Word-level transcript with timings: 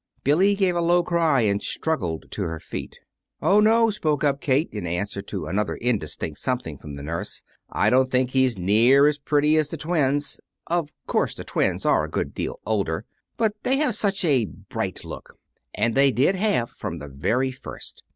Billy 0.23 0.55
gave 0.55 0.75
a 0.75 0.81
low 0.81 1.03
cry, 1.03 1.41
and 1.41 1.61
struggled 1.61 2.25
to 2.31 2.41
her 2.41 2.59
feet. 2.59 2.97
"Oh, 3.39 3.59
no," 3.59 3.91
spoke 3.91 4.23
up 4.23 4.41
Kate, 4.41 4.67
in 4.71 4.87
answer 4.87 5.21
to 5.21 5.45
another 5.45 5.75
indistinct 5.75 6.39
something 6.39 6.79
from 6.79 6.95
the 6.95 7.03
nurse. 7.03 7.43
"I 7.69 7.91
don't 7.91 8.09
think 8.09 8.31
he's 8.31 8.57
near 8.57 9.05
as 9.05 9.19
pretty 9.19 9.57
as 9.57 9.67
the 9.67 9.77
twins. 9.77 10.39
Of 10.65 10.89
course 11.05 11.35
the 11.35 11.43
twins 11.43 11.85
are 11.85 12.03
a 12.03 12.09
good 12.09 12.33
deal 12.33 12.59
older, 12.65 13.05
but 13.37 13.53
they 13.61 13.77
have 13.77 13.93
such 13.93 14.25
a 14.25 14.45
bright 14.45 15.05
look, 15.05 15.37
and 15.75 15.93
they 15.93 16.11
did 16.11 16.35
have, 16.35 16.71
from 16.71 16.97
the 16.97 17.07
very 17.07 17.51
first. 17.51 18.01